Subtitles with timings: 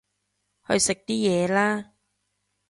[0.65, 1.91] 去食啲嘢啦